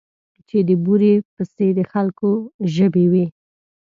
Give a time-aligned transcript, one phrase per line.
[0.47, 2.29] چې د بورې پسې د خلکو
[2.75, 3.25] ژبې وې.